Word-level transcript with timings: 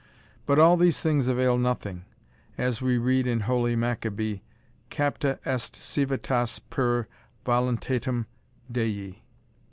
But 0.47 0.57
all 0.57 0.77
these 0.77 0.99
things 0.99 1.27
avail 1.27 1.59
nothing 1.59 2.05
As 2.57 2.81
we 2.81 2.97
read 2.97 3.27
in 3.27 3.41
holy 3.41 3.75
Maccabee, 3.75 4.39
Capta 4.89 5.37
est 5.45 5.75
civitas 5.79 6.57
per 6.57 7.05
voluntatem 7.45 8.25
Dei. 8.71 9.21